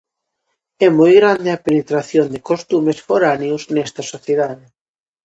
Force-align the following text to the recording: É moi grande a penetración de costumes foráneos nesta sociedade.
É 0.85 0.87
moi 0.99 1.11
grande 1.19 1.49
a 1.53 1.61
penetración 1.67 2.25
de 2.33 2.43
costumes 2.49 2.97
foráneos 3.07 3.61
nesta 3.75 4.01
sociedade. 4.13 4.65